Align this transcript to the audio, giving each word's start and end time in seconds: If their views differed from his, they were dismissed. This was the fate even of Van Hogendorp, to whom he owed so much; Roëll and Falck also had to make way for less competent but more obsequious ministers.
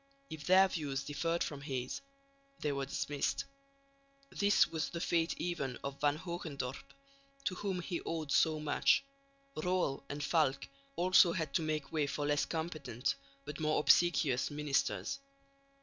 If 0.31 0.47
their 0.47 0.67
views 0.67 1.03
differed 1.03 1.43
from 1.43 1.61
his, 1.61 2.01
they 2.57 2.71
were 2.71 2.87
dismissed. 2.87 3.45
This 4.31 4.65
was 4.65 4.89
the 4.89 4.99
fate 4.99 5.35
even 5.39 5.77
of 5.83 6.01
Van 6.01 6.17
Hogendorp, 6.17 6.77
to 7.45 7.53
whom 7.53 7.81
he 7.83 8.01
owed 8.01 8.31
so 8.31 8.59
much; 8.59 9.03
Roëll 9.55 10.01
and 10.09 10.23
Falck 10.23 10.67
also 10.95 11.33
had 11.33 11.53
to 11.53 11.61
make 11.61 11.91
way 11.91 12.07
for 12.07 12.25
less 12.25 12.45
competent 12.45 13.13
but 13.45 13.59
more 13.59 13.77
obsequious 13.79 14.49
ministers. 14.49 15.19